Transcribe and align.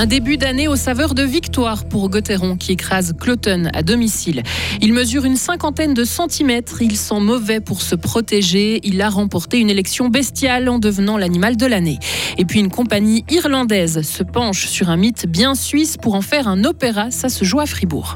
Un 0.00 0.06
début 0.06 0.38
d'année 0.38 0.66
aux 0.66 0.76
saveurs 0.76 1.12
de 1.12 1.22
victoire 1.22 1.84
pour 1.84 2.08
Gauthieron 2.08 2.56
qui 2.56 2.72
écrase 2.72 3.12
Cloton 3.20 3.68
à 3.74 3.82
domicile. 3.82 4.42
Il 4.80 4.94
mesure 4.94 5.26
une 5.26 5.36
cinquantaine 5.36 5.92
de 5.92 6.04
centimètres. 6.04 6.80
Il 6.80 6.96
sent 6.96 7.20
mauvais 7.20 7.60
pour 7.60 7.82
se 7.82 7.94
protéger. 7.94 8.80
Il 8.82 9.02
a 9.02 9.10
remporté 9.10 9.58
une 9.58 9.68
élection 9.68 10.08
bestiale 10.08 10.70
en 10.70 10.78
devenant 10.78 11.18
l'animal 11.18 11.58
de 11.58 11.66
l'année. 11.66 11.98
Et 12.38 12.46
puis 12.46 12.60
une 12.60 12.70
compagnie 12.70 13.26
irlandaise 13.28 14.00
se 14.00 14.22
penche 14.22 14.68
sur 14.68 14.88
un 14.88 14.96
mythe 14.96 15.26
bien 15.26 15.54
suisse 15.54 15.98
pour 15.98 16.14
en 16.14 16.22
faire 16.22 16.48
un 16.48 16.64
opéra. 16.64 17.10
Ça 17.10 17.28
se 17.28 17.44
joue 17.44 17.60
à 17.60 17.66
Fribourg. 17.66 18.14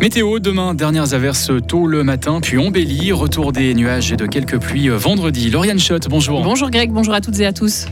Météo, 0.00 0.40
demain, 0.40 0.74
dernières 0.74 1.14
averses 1.14 1.52
tôt 1.68 1.86
le 1.86 2.02
matin, 2.02 2.40
puis 2.40 2.58
embellie, 2.58 3.12
retour 3.12 3.52
des 3.52 3.72
nuages 3.74 4.10
et 4.10 4.16
de 4.16 4.26
quelques 4.26 4.58
pluies 4.58 4.88
vendredi. 4.88 5.48
Lauriane 5.48 5.78
Schott, 5.78 6.08
bonjour. 6.10 6.42
Bonjour 6.42 6.70
Greg, 6.70 6.90
bonjour 6.90 7.14
à 7.14 7.20
toutes 7.20 7.38
et 7.38 7.46
à 7.46 7.52
tous. 7.52 7.86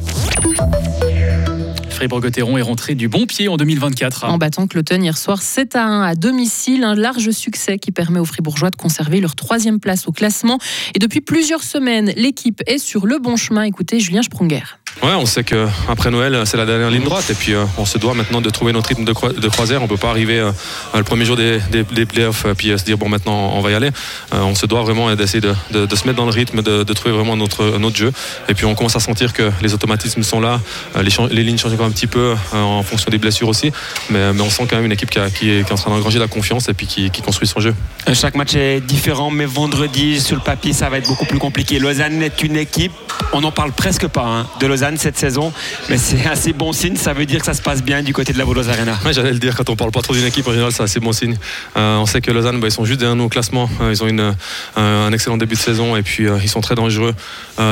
Fribourg-Gotteron 2.02 2.58
est 2.58 2.62
rentré 2.62 2.96
du 2.96 3.08
bon 3.08 3.26
pied 3.26 3.46
en 3.46 3.56
2024. 3.56 4.24
En 4.24 4.36
battant 4.36 4.66
Cloton 4.66 5.00
hier 5.00 5.16
soir 5.16 5.40
7 5.40 5.76
à 5.76 5.84
1 5.84 6.02
à 6.02 6.14
domicile, 6.16 6.82
un 6.82 6.96
large 6.96 7.30
succès 7.30 7.78
qui 7.78 7.92
permet 7.92 8.18
aux 8.18 8.24
Fribourgeois 8.24 8.70
de 8.70 8.76
conserver 8.76 9.20
leur 9.20 9.36
troisième 9.36 9.78
place 9.78 10.08
au 10.08 10.10
classement. 10.10 10.58
Et 10.96 10.98
depuis 10.98 11.20
plusieurs 11.20 11.62
semaines, 11.62 12.12
l'équipe 12.16 12.60
est 12.66 12.78
sur 12.78 13.06
le 13.06 13.20
bon 13.20 13.36
chemin. 13.36 13.62
Écoutez 13.62 14.00
Julien 14.00 14.22
Sprunger. 14.22 14.64
Ouais, 15.00 15.14
on 15.14 15.26
sait 15.26 15.42
qu'après 15.42 16.10
Noël, 16.10 16.42
c'est 16.44 16.56
la 16.56 16.66
dernière 16.66 16.90
ligne 16.90 17.02
droite. 17.02 17.28
Et 17.30 17.34
puis, 17.34 17.54
euh, 17.54 17.64
on 17.76 17.84
se 17.84 17.98
doit 17.98 18.14
maintenant 18.14 18.40
de 18.40 18.50
trouver 18.50 18.72
notre 18.72 18.88
rythme 18.88 19.04
de, 19.04 19.12
croisière. 19.48 19.80
On 19.80 19.84
ne 19.84 19.88
peut 19.88 19.96
pas 19.96 20.10
arriver 20.10 20.38
euh, 20.38 20.52
le 20.94 21.02
premier 21.02 21.24
jour 21.24 21.36
des, 21.36 21.60
des, 21.70 22.06
playoffs 22.06 22.44
et 22.44 22.54
puis 22.54 22.70
euh, 22.70 22.78
se 22.78 22.84
dire, 22.84 22.98
bon, 22.98 23.08
maintenant, 23.08 23.52
on 23.54 23.60
va 23.60 23.70
y 23.70 23.74
aller. 23.74 23.90
on 24.32 24.54
se 24.54 24.66
doit 24.66 24.82
vraiment 24.82 25.14
d'essayer 25.16 25.40
de, 25.40 25.54
se 25.72 26.06
mettre 26.06 26.14
dans 26.14 26.26
le 26.26 26.30
rythme, 26.30 26.62
de, 26.62 26.92
trouver 26.92 27.14
vraiment 27.14 27.36
notre, 27.36 27.78
notre 27.78 27.96
jeu. 27.96 28.12
Et 28.48 28.54
puis, 28.54 28.64
on 28.64 28.74
commence 28.74 28.94
à 28.94 29.00
sentir 29.00 29.32
que 29.32 29.50
les 29.62 29.74
automatismes 29.74 30.22
sont 30.22 30.40
là. 30.40 30.60
Les, 30.96 31.42
lignes 31.42 31.58
changent 31.58 31.72
un 31.72 31.90
petit 31.90 32.06
peu 32.06 32.34
en 32.52 32.82
fonction 32.82 33.10
des 33.10 33.18
blessures 33.18 33.48
aussi. 33.48 33.72
Mais, 34.10 34.30
on 34.38 34.50
sent 34.50 34.66
quand 34.68 34.76
même 34.76 34.86
une 34.86 34.92
équipe 34.92 35.10
qui, 35.10 35.50
est, 35.50 35.72
en 35.72 35.74
train 35.74 35.90
d'engranger 35.90 36.18
la 36.18 36.28
confiance 36.28 36.68
et 36.68 36.74
puis 36.74 36.86
qui, 36.86 37.10
construit 37.22 37.48
son 37.48 37.60
jeu. 37.60 37.74
Chaque 38.14 38.34
match 38.34 38.54
est 38.54 38.80
différent, 38.80 39.30
mais 39.30 39.46
vendredi, 39.46 40.20
sur 40.20 40.36
le 40.36 40.42
papier, 40.42 40.72
ça 40.72 40.88
va 40.88 40.98
être 40.98 41.08
beaucoup 41.08 41.24
plus 41.24 41.38
compliqué. 41.38 41.78
Lausanne 41.78 42.22
est 42.22 42.42
une 42.42 42.56
équipe, 42.56 42.92
on 43.32 43.40
n'en 43.40 43.52
parle 43.52 43.72
presque 43.72 44.06
pas 44.08 44.24
hein, 44.24 44.46
de 44.60 44.66
Lausanne 44.66 44.81
cette 44.96 45.16
saison, 45.16 45.52
mais 45.88 45.96
c'est 45.96 46.26
assez 46.26 46.52
bon 46.52 46.72
signe. 46.72 46.96
Ça 46.96 47.12
veut 47.12 47.26
dire 47.26 47.40
que 47.40 47.46
ça 47.46 47.54
se 47.54 47.62
passe 47.62 47.82
bien 47.82 48.02
du 48.02 48.12
côté 48.12 48.32
de 48.32 48.38
la 48.38 48.44
Volos 48.44 48.68
Arena. 48.68 48.98
J'allais 49.12 49.32
le 49.32 49.38
dire, 49.38 49.54
quand 49.56 49.70
on 49.70 49.76
parle 49.76 49.92
pas 49.92 50.02
trop 50.02 50.14
d'une 50.14 50.26
équipe 50.26 50.46
en 50.48 50.50
général, 50.50 50.72
c'est 50.72 50.82
assez 50.82 51.00
bon 51.00 51.12
signe. 51.12 51.36
Euh, 51.76 51.98
on 51.98 52.06
sait 52.06 52.20
que 52.20 52.30
Lausanne, 52.30 52.60
bah, 52.60 52.66
ils 52.66 52.72
sont 52.72 52.84
juste 52.84 52.98
derrière 52.98 53.16
nous 53.16 53.24
au 53.24 53.28
classement. 53.28 53.70
Euh, 53.80 53.92
ils 53.92 54.02
ont 54.02 54.08
une, 54.08 54.34
un 54.76 55.12
excellent 55.12 55.36
début 55.36 55.54
de 55.54 55.60
saison 55.60 55.96
et 55.96 56.02
puis 56.02 56.26
euh, 56.26 56.38
ils 56.42 56.48
sont 56.48 56.60
très 56.60 56.74
dangereux. 56.74 57.14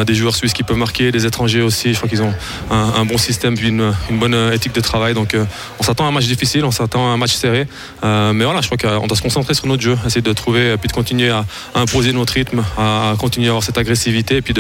des 0.07 0.15
joueurs 0.15 0.37
suisses 0.37 0.53
qui 0.53 0.63
peuvent 0.63 0.77
marquer, 0.77 1.11
des 1.11 1.27
étrangers 1.27 1.63
aussi. 1.63 1.93
Je 1.93 1.97
crois 1.99 2.09
qu'ils 2.09 2.23
ont 2.23 2.33
un, 2.71 3.05
bon 3.05 3.19
système 3.19 3.57
puis 3.57 3.69
une, 3.69 3.93
bonne 4.13 4.53
éthique 4.53 4.75
de 4.75 4.81
travail. 4.81 5.15
Donc 5.15 5.37
on 5.79 5.83
s'attend 5.83 6.05
à 6.05 6.09
un 6.09 6.13
match 6.13 6.27
difficile, 6.27 6.65
on 6.65 6.71
s'attend 6.71 7.11
à 7.11 7.11
un 7.11 7.17
match 7.17 7.33
serré. 7.33 7.67
mais 8.03 8.45
voilà, 8.45 8.61
je 8.61 8.69
crois 8.69 8.79
qu'on 8.79 9.07
doit 9.07 9.17
se 9.17 9.23
concentrer 9.23 9.55
sur 9.55 9.67
notre 9.67 9.83
jeu, 9.83 9.99
essayer 10.07 10.23
de 10.23 10.33
trouver 10.33 10.77
puis 10.77 10.89
de 10.89 10.93
continuer 10.93 11.31
à, 11.31 11.45
imposer 11.75 12.13
notre 12.13 12.35
rythme, 12.35 12.63
à, 12.79 13.15
continuer 13.19 13.49
à 13.49 13.51
avoir 13.51 13.65
cette 13.65 13.79
agressivité 13.79 14.37
et 14.37 14.43
puis 14.43 14.55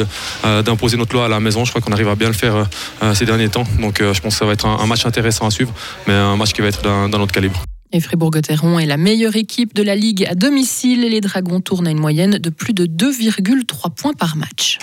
d'imposer 0.65 0.97
notre 0.97 1.15
loi 1.15 1.27
à 1.27 1.29
la 1.29 1.41
maison. 1.41 1.65
Je 1.65 1.71
crois 1.71 1.81
qu'on 1.81 1.93
arrivera 1.93 2.17
bien 2.17 2.29
à 2.29 2.31
le 2.31 2.37
faire 2.37 2.40
euh, 2.47 3.15
ces 3.15 3.25
derniers 3.25 3.49
temps. 3.49 3.65
Donc 3.81 4.01
euh, 4.01 4.15
je 4.15 4.21
pense 4.21 4.35
que 4.35 4.39
ça 4.39 4.45
va 4.45 4.53
être 4.53 4.67
un, 4.67 4.87
match 4.87 5.07
intéressant 5.07 5.47
à 5.47 5.51
suivre, 5.51 5.73
mais 6.07 6.15
un 6.15 6.37
match 6.37 6.53
qui 6.53 6.61
va 6.61 6.69
être 6.69 6.83
d'un 6.83 7.21
autre 7.21 7.33
calibre. 7.33 7.63
Et 7.93 8.01
Fribourg-Gotteron 8.01 8.79
est 8.79 8.87
la 8.87 8.97
meilleure 8.97 9.35
équipe 9.35 9.75
de 9.75 9.83
la 9.83 9.97
Ligue 9.97 10.25
à 10.27 10.35
domicile. 10.35 11.01
Les 11.01 11.21
Dragons 11.21 11.61
tournent 11.61 11.89
à 11.89 11.91
une 11.91 11.99
moyenne 11.99 12.39
de 12.39 12.51
plus 12.51 12.73
de 12.73 12.87
2,3 12.87 13.91
points 13.95 14.13
par 14.13 14.37
match. 14.37 14.79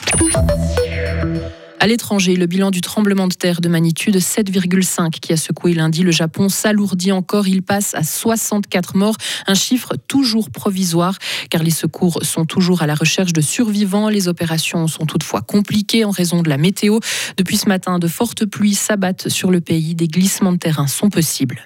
À 1.80 1.86
l'étranger, 1.86 2.36
le 2.36 2.48
bilan 2.48 2.72
du 2.72 2.82
tremblement 2.82 3.28
de 3.28 3.36
terre 3.36 3.62
de 3.62 3.70
magnitude 3.70 4.18
7,5 4.18 5.12
qui 5.12 5.32
a 5.32 5.38
secoué 5.38 5.76
lundi 5.76 6.02
le 6.02 6.10
Japon 6.10 6.50
s'alourdit 6.50 7.12
encore. 7.12 7.48
Il 7.48 7.62
passe 7.62 7.94
à 7.94 8.02
64 8.02 8.98
morts, 8.98 9.16
un 9.46 9.54
chiffre 9.54 9.96
toujours 10.08 10.50
provisoire 10.50 11.20
car 11.52 11.62
les 11.62 11.72
secours 11.72 12.24
sont 12.24 12.46
toujours 12.46 12.82
à 12.82 12.88
la 12.88 12.96
recherche 12.96 13.32
de 13.32 13.42
survivants. 13.42 14.10
Les 14.10 14.28
opérations 14.28 14.88
sont 14.88 15.06
toutefois 15.06 15.42
compliquées 15.42 16.04
en 16.04 16.10
raison 16.10 16.42
de 16.42 16.50
la 16.50 16.58
météo. 16.58 17.00
Depuis 17.38 17.58
ce 17.58 17.70
matin, 17.70 18.00
de 18.00 18.08
fortes 18.08 18.46
pluies 18.46 18.74
s'abattent 18.74 19.30
sur 19.30 19.52
le 19.52 19.62
pays. 19.62 19.94
Des 19.94 20.08
glissements 20.08 20.54
de 20.54 20.58
terrain 20.58 20.88
sont 20.88 21.12
possibles. 21.12 21.62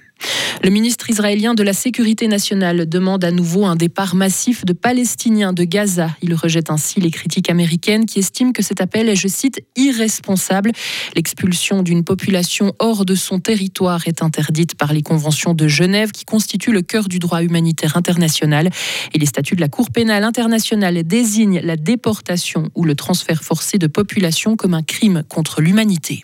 Le 0.63 0.69
ministre 0.69 1.09
israélien 1.09 1.53
de 1.53 1.63
la 1.63 1.73
Sécurité 1.73 2.27
nationale 2.27 2.87
demande 2.87 3.23
à 3.23 3.31
nouveau 3.31 3.65
un 3.65 3.75
départ 3.75 4.13
massif 4.13 4.63
de 4.65 4.73
Palestiniens 4.73 5.53
de 5.53 5.63
Gaza. 5.63 6.09
Il 6.21 6.35
rejette 6.35 6.69
ainsi 6.69 6.99
les 6.99 7.09
critiques 7.09 7.49
américaines 7.49 8.05
qui 8.05 8.19
estiment 8.19 8.51
que 8.51 8.61
cet 8.61 8.81
appel 8.81 9.09
est, 9.09 9.15
je 9.15 9.27
cite, 9.27 9.61
irresponsable. 9.75 10.71
L'expulsion 11.15 11.81
d'une 11.81 12.03
population 12.03 12.73
hors 12.79 13.05
de 13.05 13.15
son 13.15 13.39
territoire 13.39 14.07
est 14.07 14.21
interdite 14.21 14.75
par 14.75 14.93
les 14.93 15.01
conventions 15.01 15.53
de 15.53 15.67
Genève 15.67 16.11
qui 16.11 16.25
constituent 16.25 16.73
le 16.73 16.81
cœur 16.81 17.07
du 17.07 17.19
droit 17.19 17.41
humanitaire 17.41 17.97
international. 17.97 18.69
Et 19.13 19.19
les 19.19 19.25
statuts 19.25 19.55
de 19.55 19.61
la 19.61 19.69
Cour 19.69 19.89
pénale 19.89 20.23
internationale 20.23 21.03
désignent 21.03 21.61
la 21.61 21.75
déportation 21.75 22.69
ou 22.75 22.83
le 22.83 22.95
transfert 22.95 23.43
forcé 23.43 23.77
de 23.77 23.87
population 23.87 24.55
comme 24.55 24.73
un 24.73 24.83
crime 24.83 25.23
contre 25.27 25.61
l'humanité. 25.61 26.23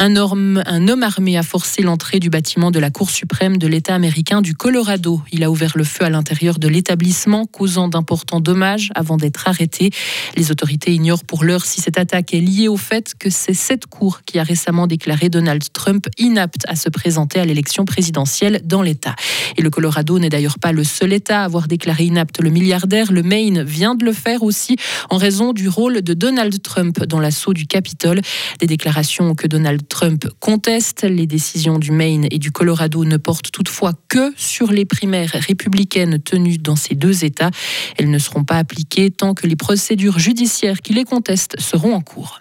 Un 0.00 0.14
homme, 0.14 0.62
armé 1.02 1.36
a 1.36 1.42
forcé 1.42 1.82
l'entrée 1.82 2.20
du 2.20 2.30
bâtiment 2.30 2.70
de 2.70 2.78
la 2.78 2.88
Cour 2.88 3.10
suprême 3.10 3.56
de 3.56 3.66
l'État 3.66 3.96
américain 3.96 4.42
du 4.42 4.54
Colorado. 4.54 5.20
Il 5.32 5.42
a 5.42 5.50
ouvert 5.50 5.72
le 5.74 5.82
feu 5.82 6.04
à 6.04 6.08
l'intérieur 6.08 6.60
de 6.60 6.68
l'établissement, 6.68 7.46
causant 7.46 7.88
d'importants 7.88 8.38
dommages 8.38 8.90
avant 8.94 9.16
d'être 9.16 9.48
arrêté. 9.48 9.90
Les 10.36 10.52
autorités 10.52 10.94
ignorent 10.94 11.24
pour 11.24 11.42
l'heure 11.42 11.64
si 11.64 11.80
cette 11.80 11.98
attaque 11.98 12.32
est 12.32 12.38
liée 12.38 12.68
au 12.68 12.76
fait 12.76 13.14
que 13.18 13.28
c'est 13.28 13.54
cette 13.54 13.86
Cour 13.86 14.20
qui 14.24 14.38
a 14.38 14.44
récemment 14.44 14.86
déclaré 14.86 15.30
Donald 15.30 15.64
Trump 15.72 16.06
inapte 16.16 16.62
à 16.68 16.76
se 16.76 16.88
présenter 16.88 17.40
à 17.40 17.44
l'élection 17.44 17.84
présidentielle 17.84 18.60
dans 18.64 18.82
l'État. 18.82 19.16
Et 19.56 19.62
le 19.62 19.70
Colorado 19.70 20.20
n'est 20.20 20.28
d'ailleurs 20.28 20.60
pas 20.60 20.70
le 20.70 20.84
seul 20.84 21.12
État 21.12 21.42
à 21.42 21.44
avoir 21.44 21.66
déclaré 21.66 22.04
inapte 22.04 22.40
le 22.40 22.50
milliardaire. 22.50 23.10
Le 23.10 23.24
Maine 23.24 23.64
vient 23.64 23.96
de 23.96 24.04
le 24.04 24.12
faire 24.12 24.44
aussi 24.44 24.76
en 25.10 25.16
raison 25.16 25.52
du 25.52 25.68
rôle 25.68 26.02
de 26.02 26.14
Donald 26.14 26.62
Trump 26.62 27.04
dans 27.04 27.18
l'assaut 27.18 27.52
du 27.52 27.66
Capitole. 27.66 28.20
Des 28.60 28.68
déclarations 28.68 29.34
que 29.34 29.48
Donald 29.48 29.87
Trump 29.88 30.28
conteste. 30.40 31.04
Les 31.04 31.26
décisions 31.26 31.78
du 31.78 31.90
Maine 31.90 32.26
et 32.30 32.38
du 32.38 32.52
Colorado 32.52 33.04
ne 33.04 33.16
portent 33.16 33.50
toutefois 33.50 33.92
que 34.08 34.32
sur 34.36 34.70
les 34.70 34.84
primaires 34.84 35.30
républicaines 35.32 36.18
tenues 36.20 36.58
dans 36.58 36.76
ces 36.76 36.94
deux 36.94 37.24
États. 37.24 37.50
Elles 37.96 38.10
ne 38.10 38.18
seront 38.18 38.44
pas 38.44 38.56
appliquées 38.56 39.10
tant 39.10 39.34
que 39.34 39.46
les 39.46 39.56
procédures 39.56 40.18
judiciaires 40.18 40.80
qui 40.80 40.92
les 40.92 41.04
contestent 41.04 41.58
seront 41.60 41.94
en 41.94 42.00
cours. 42.00 42.40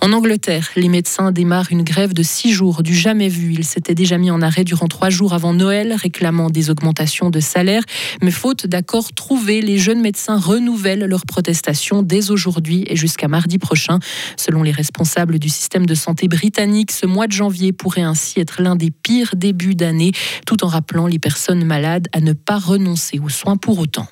En 0.00 0.12
Angleterre, 0.12 0.68
les 0.76 0.88
médecins 0.88 1.32
démarrent 1.32 1.70
une 1.70 1.82
grève 1.82 2.12
de 2.12 2.22
six 2.22 2.52
jours 2.52 2.82
du 2.82 2.94
jamais 2.94 3.28
vu. 3.28 3.54
Ils 3.54 3.64
s'étaient 3.64 3.94
déjà 3.94 4.18
mis 4.18 4.30
en 4.30 4.42
arrêt 4.42 4.64
durant 4.64 4.86
trois 4.86 5.10
jours 5.10 5.32
avant 5.32 5.54
Noël, 5.54 5.94
réclamant 5.94 6.50
des 6.50 6.70
augmentations 6.70 7.30
de 7.30 7.40
salaire. 7.40 7.82
Mais 8.22 8.30
faute 8.30 8.66
d'accord 8.66 9.12
trouvé, 9.14 9.62
les 9.62 9.78
jeunes 9.78 10.00
médecins 10.00 10.38
renouvellent 10.38 11.06
leur 11.06 11.24
protestation 11.26 12.02
dès 12.02 12.30
aujourd'hui 12.30 12.84
et 12.86 12.96
jusqu'à 12.96 13.28
mardi 13.28 13.58
prochain. 13.58 13.98
Selon 14.36 14.62
les 14.62 14.72
responsables 14.72 15.38
du 15.38 15.48
système 15.48 15.86
de 15.86 15.94
santé 15.94 16.28
britannique, 16.28 16.92
ce 16.92 17.06
mois 17.06 17.26
de 17.26 17.32
janvier 17.32 17.72
pourrait 17.72 18.02
ainsi 18.02 18.40
être 18.40 18.60
l'un 18.60 18.76
des 18.76 18.90
pires 18.90 19.34
débuts 19.36 19.74
d'année, 19.74 20.12
tout 20.46 20.64
en 20.64 20.68
rappelant 20.68 21.06
les 21.06 21.18
personnes 21.18 21.64
malades 21.64 22.08
à 22.12 22.20
ne 22.20 22.32
pas 22.32 22.58
renoncer 22.58 23.18
aux 23.18 23.28
soins 23.28 23.56
pour 23.56 23.78
autant. 23.78 24.06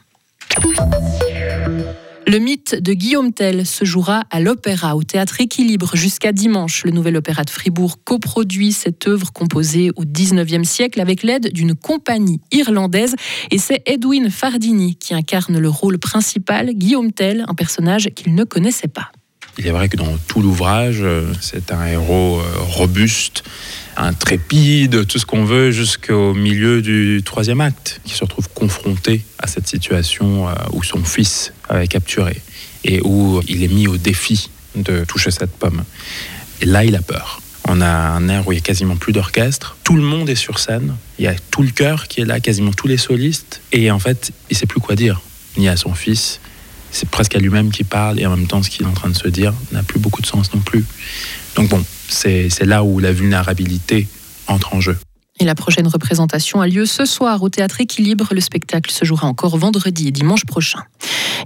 Le 2.32 2.38
mythe 2.38 2.74
de 2.74 2.94
Guillaume 2.94 3.34
Tell 3.34 3.66
se 3.66 3.84
jouera 3.84 4.22
à 4.30 4.40
l'Opéra, 4.40 4.96
au 4.96 5.02
théâtre 5.02 5.42
Équilibre, 5.42 5.94
jusqu'à 5.94 6.32
dimanche. 6.32 6.82
Le 6.84 6.90
nouvel 6.90 7.18
opéra 7.18 7.44
de 7.44 7.50
Fribourg 7.50 7.98
coproduit 8.04 8.72
cette 8.72 9.06
œuvre 9.06 9.34
composée 9.34 9.90
au 9.96 10.04
XIXe 10.06 10.66
siècle 10.66 11.02
avec 11.02 11.24
l'aide 11.24 11.52
d'une 11.52 11.74
compagnie 11.74 12.40
irlandaise. 12.50 13.16
Et 13.50 13.58
c'est 13.58 13.82
Edwin 13.84 14.30
Fardini 14.30 14.96
qui 14.96 15.12
incarne 15.12 15.58
le 15.58 15.68
rôle 15.68 15.98
principal, 15.98 16.72
Guillaume 16.72 17.12
Tell, 17.12 17.44
un 17.48 17.54
personnage 17.54 18.08
qu'il 18.14 18.34
ne 18.34 18.44
connaissait 18.44 18.88
pas. 18.88 19.12
Il 19.58 19.66
est 19.66 19.70
vrai 19.70 19.88
que 19.88 19.96
dans 19.96 20.16
tout 20.28 20.40
l'ouvrage, 20.40 21.00
euh, 21.02 21.30
c'est 21.40 21.72
un 21.72 21.86
héros 21.86 22.40
euh, 22.40 22.44
robuste, 22.58 23.44
intrépide, 23.96 25.06
tout 25.06 25.18
ce 25.18 25.26
qu'on 25.26 25.44
veut, 25.44 25.70
jusqu'au 25.70 26.32
milieu 26.32 26.80
du 26.80 27.22
troisième 27.22 27.60
acte, 27.60 28.00
qui 28.04 28.14
se 28.14 28.24
retrouve 28.24 28.48
confronté 28.48 29.24
à 29.38 29.46
cette 29.46 29.68
situation 29.68 30.48
euh, 30.48 30.52
où 30.72 30.82
son 30.82 31.04
fils 31.04 31.52
est 31.70 31.88
capturé 31.88 32.40
et 32.84 33.00
où 33.02 33.42
il 33.46 33.62
est 33.62 33.68
mis 33.68 33.86
au 33.86 33.98
défi 33.98 34.50
de 34.74 35.04
toucher 35.04 35.30
cette 35.30 35.52
pomme. 35.52 35.84
Et 36.62 36.66
là, 36.66 36.84
il 36.84 36.96
a 36.96 37.02
peur. 37.02 37.40
On 37.68 37.80
a 37.80 37.86
un 37.86 38.28
air 38.28 38.46
où 38.48 38.52
il 38.52 38.56
y 38.56 38.58
a 38.58 38.62
quasiment 38.62 38.96
plus 38.96 39.12
d'orchestre. 39.12 39.76
Tout 39.84 39.94
le 39.94 40.02
monde 40.02 40.28
est 40.28 40.34
sur 40.34 40.58
scène. 40.58 40.96
Il 41.18 41.24
y 41.24 41.28
a 41.28 41.34
tout 41.50 41.62
le 41.62 41.70
chœur 41.70 42.08
qui 42.08 42.22
est 42.22 42.24
là, 42.24 42.40
quasiment 42.40 42.72
tous 42.72 42.88
les 42.88 42.96
solistes. 42.96 43.60
Et 43.70 43.90
en 43.90 43.98
fait, 43.98 44.32
il 44.50 44.56
sait 44.56 44.66
plus 44.66 44.80
quoi 44.80 44.96
dire, 44.96 45.20
ni 45.58 45.68
à 45.68 45.76
son 45.76 45.94
fils, 45.94 46.40
c'est 46.92 47.08
presque 47.08 47.34
à 47.34 47.38
lui-même 47.38 47.72
qui 47.72 47.84
parle 47.84 48.20
et 48.20 48.26
en 48.26 48.36
même 48.36 48.46
temps 48.46 48.62
ce 48.62 48.70
qu'il 48.70 48.86
est 48.86 48.88
en 48.88 48.92
train 48.92 49.08
de 49.08 49.16
se 49.16 49.28
dire 49.28 49.52
n'a 49.72 49.82
plus 49.82 49.98
beaucoup 49.98 50.22
de 50.22 50.26
sens 50.26 50.54
non 50.54 50.60
plus. 50.60 50.84
Donc 51.56 51.68
bon, 51.68 51.84
c'est 52.08 52.64
là 52.64 52.84
où 52.84 53.00
la 53.00 53.12
vulnérabilité 53.12 54.06
entre 54.46 54.74
en 54.74 54.80
jeu. 54.80 54.96
Et 55.40 55.44
la 55.44 55.54
prochaine 55.54 55.88
représentation 55.88 56.60
a 56.60 56.66
lieu 56.66 56.86
ce 56.86 57.04
soir 57.04 57.42
au 57.42 57.48
Théâtre 57.48 57.80
Équilibre. 57.80 58.28
Le 58.32 58.40
spectacle 58.40 58.90
se 58.90 59.04
jouera 59.04 59.26
encore 59.26 59.56
vendredi 59.56 60.08
et 60.08 60.12
dimanche 60.12 60.44
prochain. 60.44 60.84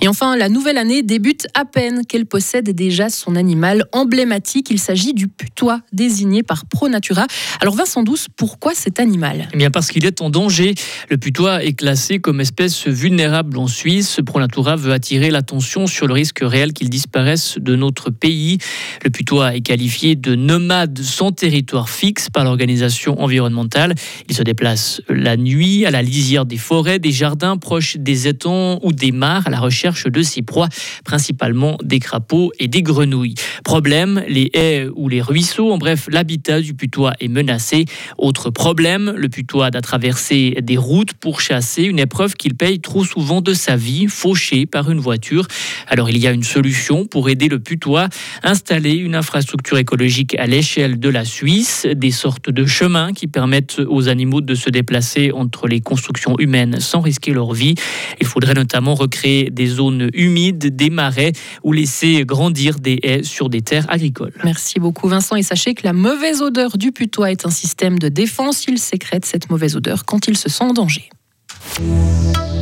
Et 0.01 0.09
enfin, 0.09 0.37
la 0.37 0.49
nouvelle 0.49 0.77
année 0.79 1.03
débute 1.03 1.47
à 1.55 1.65
peine 1.65 2.05
qu'elle 2.07 2.27
possède 2.27 2.71
déjà 2.71 3.09
son 3.09 3.35
animal 3.35 3.85
emblématique. 3.93 4.69
Il 4.71 4.79
s'agit 4.79 5.15
du 5.15 5.27
putois, 5.29 5.81
désigné 5.93 6.43
par 6.43 6.67
ProNatura. 6.67 7.27
Alors 7.61 7.75
Vincent 7.75 8.03
Douce, 8.03 8.27
pourquoi 8.37 8.75
cet 8.75 9.01
animal? 9.01 9.49
Eh 9.53 9.57
bien 9.57 9.71
parce 9.71 9.91
qu'il 9.91 10.05
est 10.05 10.21
en 10.21 10.29
danger. 10.29 10.75
Le 11.09 11.17
putois 11.17 11.65
est 11.65 11.73
classé 11.73 12.19
comme 12.19 12.41
espèce 12.41 12.87
vulnérable 12.87 13.57
en 13.59 13.67
Suisse. 13.69 14.21
ProNatura 14.25 14.77
veut 14.77 14.93
attirer 14.93 15.31
l'attention 15.31 15.87
sur 15.87 16.07
le 16.07 16.13
risque 16.13 16.41
réel 16.43 16.73
qu'il 16.73 16.91
disparaisse 16.91 17.57
de 17.59 17.75
notre 17.75 18.11
pays. 18.11 18.59
Le 19.03 19.11
putois 19.11 19.55
est 19.55 19.63
qualifié 19.63 20.15
de 20.15 20.35
nomade 20.35 20.99
sans 21.03 21.33
territoire 21.33 21.89
fixe 21.89 22.29
par 22.29 22.45
l'organisation 22.45 23.21
environnementale. 23.21 23.95
Il 24.29 24.37
se 24.37 24.43
déplace 24.43 25.01
la 25.09 25.37
nuit 25.37 25.87
à 25.87 25.91
la 25.91 26.03
lisière 26.03 26.45
des 26.45 26.59
forêts, 26.59 26.99
des 26.99 27.13
jardins 27.13 27.57
proches 27.57 27.97
des 27.97 28.29
étangs 28.29 28.79
ou 28.83 28.93
des 28.93 29.13
mares 29.13 29.47
à 29.47 29.51
la 29.51 29.61
recherche 29.61 29.86
de 30.07 30.23
ses 30.23 30.43
proies, 30.43 30.69
principalement 31.05 31.79
des 31.83 32.01
crapauds 32.01 32.53
et 32.59 32.69
des 32.69 32.83
grenouilles. 32.83 33.35
Problème, 33.65 34.23
les 34.29 34.51
haies 34.53 34.89
ou 34.95 35.09
les 35.09 35.23
ruisseaux, 35.23 35.73
en 35.73 35.79
bref, 35.79 36.09
l'habitat 36.11 36.61
du 36.61 36.75
putois 36.75 37.13
est 37.21 37.29
menacé. 37.29 37.85
Autre 38.19 38.51
problème, 38.51 39.15
le 39.17 39.29
putois 39.29 39.71
doit 39.71 39.81
traverser 39.81 40.59
des 40.63 40.77
routes 40.77 41.15
pour 41.15 41.41
chasser, 41.41 41.85
une 41.85 41.99
épreuve 41.99 42.35
qu'il 42.35 42.55
paye 42.55 42.81
trop 42.81 43.05
souvent 43.05 43.41
de 43.41 43.55
sa 43.55 43.77
vie, 43.77 44.07
fauché 44.09 44.67
par 44.67 44.91
une 44.91 44.99
voiture. 44.99 45.47
Alors 45.87 46.11
il 46.11 46.19
y 46.19 46.27
a 46.27 46.33
une 46.33 46.43
solution 46.43 47.07
pour 47.07 47.29
aider 47.29 47.49
le 47.49 47.61
putois, 47.61 48.09
installer 48.43 48.95
une 48.95 49.15
infrastructure 49.15 49.79
écologique 49.79 50.37
à 50.39 50.47
l'échelle 50.47 50.99
de 50.99 51.09
la 51.09 51.25
Suisse, 51.25 51.87
des 51.95 52.11
sortes 52.11 52.51
de 52.51 52.67
chemins 52.67 53.13
qui 53.13 53.27
permettent 53.29 53.81
aux 53.89 54.09
animaux 54.09 54.41
de 54.41 54.55
se 54.55 54.71
déplacer 54.71 55.31
entre 55.33 55.69
les 55.69 55.81
constructions 55.81 56.37
humaines 56.39 56.81
sans 56.81 57.01
risquer 57.01 57.33
leur 57.33 57.53
vie. 57.53 57.75
Il 58.21 58.27
faudrait 58.27 58.55
notamment 58.55 58.95
recréer 58.95 59.51
des 59.51 59.76
zones 59.77 60.11
humides, 60.13 60.75
des 60.75 60.91
marais 60.91 61.33
ou 61.63 61.73
laisser 61.73 62.25
grandir 62.25 62.79
des 62.79 62.99
haies 63.03 63.23
sur 63.23 63.49
des 63.49 63.63
terres 63.63 63.87
agricoles. 63.89 64.35
Merci 64.45 64.81
beaucoup 64.81 65.09
Vincent 65.09 65.37
et 65.37 65.43
sachez 65.43 65.75
que 65.75 65.83
la 65.85 65.93
mauvaise 65.93 66.43
odeur 66.43 66.77
du 66.77 66.93
putois 66.93 67.31
est 67.31 67.47
un 67.47 67.51
système 67.51 67.99
de 67.99 68.09
défense. 68.09 68.67
Il 68.67 68.79
sécrète 68.79 69.25
cette 69.25 69.51
mauvaise 69.51 69.77
odeur 69.77 70.05
quand 70.05 70.27
il 70.29 70.37
se 70.37 70.49
sent 70.49 70.65
en 70.65 70.73
danger. 70.73 71.11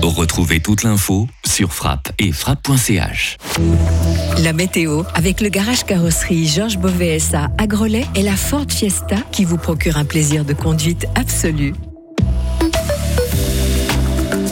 Retrouvez 0.02 0.60
toute 0.60 0.82
l'info 0.82 1.28
sur 1.46 1.72
frappe 1.72 2.12
et 2.18 2.30
frappe.ch. 2.30 3.38
La 4.42 4.52
météo 4.52 5.02
avec 5.14 5.40
le 5.40 5.48
garage 5.48 5.84
carrosserie 5.84 6.46
Georges 6.46 6.78
Beauvais 6.78 7.18
SA 7.18 7.48
à 7.58 7.66
Grelais 7.66 8.06
et 8.14 8.22
la 8.22 8.36
Ford 8.36 8.66
Fiesta 8.68 9.16
qui 9.32 9.44
vous 9.44 9.58
procure 9.58 9.96
un 9.96 10.04
plaisir 10.04 10.44
de 10.44 10.52
conduite 10.52 11.06
absolu. 11.14 11.72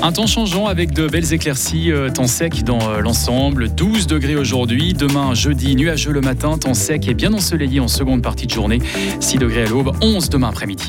Un 0.05 0.11
temps 0.11 0.27
changeant 0.27 0.67
avec 0.67 0.93
de 0.93 1.07
belles 1.07 1.33
éclaircies, 1.33 1.93
euh, 1.93 2.11
temps 2.11 2.27
sec 2.27 2.65
dans 2.65 2.91
euh, 2.91 2.99
l'ensemble, 2.99 3.69
12 3.69 4.09
degrés 4.09 4.35
aujourd'hui, 4.35 4.95
demain 4.95 5.33
jeudi 5.33 5.77
nuageux 5.77 6.11
le 6.11 6.21
matin, 6.21 6.59
temps 6.59 6.75
sec 6.75 7.07
et 7.07 7.15
bien 7.15 7.33
ensoleillé 7.33 7.79
en 7.79 7.87
seconde 7.87 8.21
partie 8.21 8.49
de 8.49 8.53
journée, 8.53 8.81
6 9.21 9.39
degrés 9.39 9.63
à 9.63 9.67
l'aube, 9.67 9.93
11 10.03 10.29
demain 10.29 10.49
après-midi. 10.49 10.85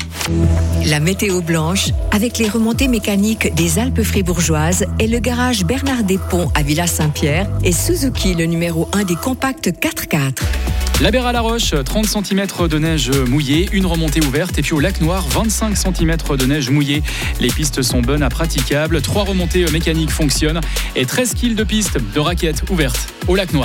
La 0.86 0.98
météo 0.98 1.42
blanche 1.42 1.90
avec 2.10 2.38
les 2.38 2.48
remontées 2.48 2.88
mécaniques 2.88 3.54
des 3.54 3.78
Alpes 3.78 4.02
fribourgeoises 4.02 4.84
et 4.98 5.06
le 5.06 5.20
garage 5.20 5.64
Bernard 5.64 6.02
Despont 6.02 6.50
à 6.56 6.64
Villa 6.64 6.88
Saint-Pierre 6.88 7.48
et 7.62 7.70
Suzuki 7.70 8.34
le 8.34 8.46
numéro 8.46 8.88
1 8.94 9.04
des 9.04 9.14
compacts 9.14 9.68
4x4. 9.68 10.42
La 11.00 11.10
Berre 11.10 11.26
à 11.26 11.32
la 11.32 11.40
Roche, 11.40 11.74
30 11.84 12.06
cm 12.06 12.46
de 12.68 12.78
neige 12.78 13.10
mouillée, 13.10 13.68
une 13.72 13.84
remontée 13.84 14.24
ouverte. 14.24 14.56
Et 14.58 14.62
puis 14.62 14.74
au 14.74 14.80
lac 14.80 15.00
Noir, 15.00 15.26
25 15.28 15.76
cm 15.76 16.16
de 16.38 16.46
neige 16.46 16.70
mouillée. 16.70 17.02
Les 17.40 17.48
pistes 17.48 17.82
sont 17.82 18.00
bonnes 18.00 18.22
à 18.22 18.28
praticables. 18.28 19.02
Trois 19.02 19.24
remontées 19.24 19.66
mécaniques 19.72 20.10
fonctionnent. 20.10 20.60
Et 20.94 21.04
13 21.04 21.34
kills 21.34 21.56
de 21.56 21.64
pistes 21.64 21.98
de 22.14 22.20
raquettes 22.20 22.62
ouvertes 22.70 23.12
au 23.26 23.34
lac 23.34 23.52
Noir. 23.52 23.62